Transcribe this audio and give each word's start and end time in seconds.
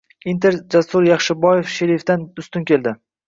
“Inter” 0.31 0.55
Jasur 0.75 1.05
Yaxshiboyevning 1.09 1.69
“Sherif”idan 1.75 2.25
ustun 2.45 2.67
keldi 2.73 2.95